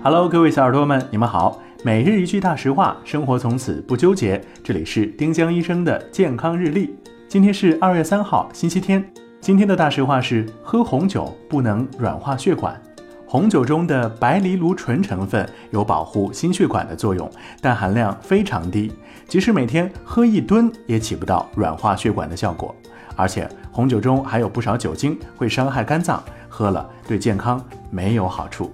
[0.00, 1.60] Hello，各位小耳朵们，你们好。
[1.82, 4.40] 每日一句大实话，生活从此不纠结。
[4.62, 6.96] 这里是丁香医生的健康日历。
[7.26, 9.04] 今天是二月三号，星期天。
[9.40, 12.80] 今天的大实话是：喝红酒不能软化血管。
[13.26, 17.28] 红酒中的白藜芦醇成分有保护心血管的作用，
[17.60, 18.92] 但含量非常低，
[19.26, 22.74] 即使每天喝一吨，也起不到软化血管的效果。
[23.16, 28.72] 而且红酒中还有不少酒精，会伤害肝脏，喝了对健康没有好处。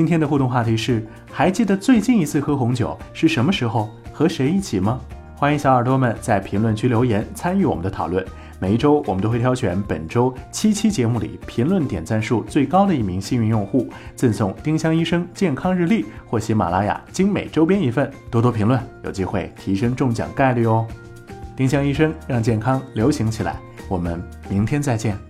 [0.00, 4.98] 今天的互动话题是：还记得最近一次喝红酒是什么时候，和谁一起吗？
[5.36, 8.24] 欢迎小耳朵们在评论区留言参与我们的讨论。
[8.58, 18.10] 每一周，我们都会挑选本周七期节目里评论点赞数最高的一名幸运用户，赠送丁香医生健康日历或喜马拉雅精美周边一份。
[18.30, 20.86] 多多评论，有机会提升中奖概率哦！
[21.54, 23.54] 丁香医生让健康流行起来，
[23.86, 25.29] 我们明天再见。